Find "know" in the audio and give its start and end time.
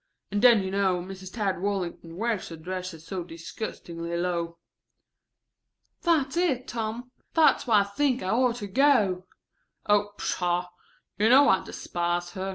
0.71-0.99, 11.29-11.49